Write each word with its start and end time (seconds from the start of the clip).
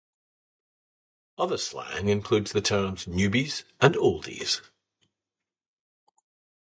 Other 1.37 1.59
slang 1.59 2.07
includes 2.09 2.53
the 2.53 2.61
terms 2.61 3.05
"newbies" 3.05 3.65
and 3.79 3.93
"oldies". 3.93 4.59